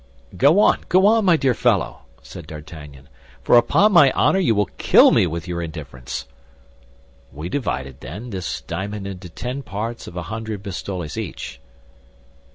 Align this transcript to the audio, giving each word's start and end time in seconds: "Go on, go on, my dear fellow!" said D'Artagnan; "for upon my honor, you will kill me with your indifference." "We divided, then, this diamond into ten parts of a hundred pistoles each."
"Go 0.35 0.59
on, 0.59 0.79
go 0.89 1.05
on, 1.05 1.25
my 1.25 1.37
dear 1.37 1.53
fellow!" 1.53 2.01
said 2.23 2.47
D'Artagnan; 2.47 3.07
"for 3.43 3.55
upon 3.55 3.91
my 3.91 4.09
honor, 4.13 4.39
you 4.39 4.55
will 4.55 4.65
kill 4.79 5.11
me 5.11 5.27
with 5.27 5.47
your 5.47 5.61
indifference." 5.61 6.25
"We 7.31 7.49
divided, 7.49 7.99
then, 7.99 8.31
this 8.31 8.61
diamond 8.61 9.05
into 9.05 9.29
ten 9.29 9.61
parts 9.61 10.07
of 10.07 10.17
a 10.17 10.23
hundred 10.23 10.63
pistoles 10.63 11.17
each." 11.17 11.61